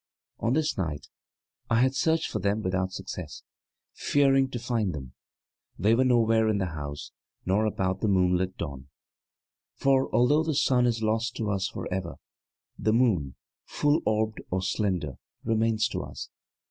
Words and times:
< 0.17 0.41
9 0.41 0.47
> 0.47 0.47
On 0.47 0.53
this 0.53 0.79
night 0.79 1.09
I 1.69 1.81
had 1.81 1.93
searched 1.93 2.31
for 2.31 2.39
them 2.39 2.63
without 2.63 2.91
success, 2.91 3.43
fearing 3.93 4.49
to 4.49 4.57
find 4.57 4.95
them; 4.95 5.13
they 5.77 5.93
were 5.93 6.03
nowhere 6.03 6.49
in 6.49 6.57
the 6.57 6.73
house, 6.73 7.11
nor 7.45 7.65
about 7.67 7.99
the 8.01 8.07
moonlit 8.07 8.57
dawn. 8.57 8.87
For, 9.75 10.11
although 10.11 10.41
the 10.41 10.55
sun 10.55 10.87
is 10.87 11.03
lost 11.03 11.35
to 11.35 11.51
us 11.51 11.67
for 11.69 11.87
ever, 11.93 12.15
the 12.79 12.93
moon, 12.93 13.35
full 13.63 14.01
orbed 14.03 14.41
or 14.49 14.63
slender, 14.63 15.19
remains 15.43 15.87
to 15.89 16.01
us. 16.01 16.29